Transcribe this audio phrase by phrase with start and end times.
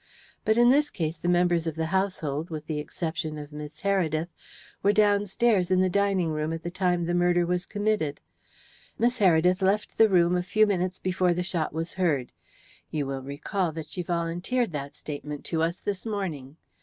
[0.45, 4.29] But in this case the members of the household, with the exception of Miss Heredith,
[4.81, 8.19] were downstairs in the dining room at the time the murder was committed.
[8.97, 12.31] Miss Heredith left the room a few minutes before the shot was heard.
[12.89, 16.57] You will recall that she volunteered that statement to us this morning.